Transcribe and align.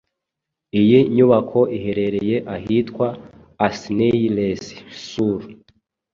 Iyi 0.79 0.99
nyubako 1.15 1.59
iherereye 1.77 2.35
ahitwa 2.55 3.07
Asnieres-sur 3.67 5.39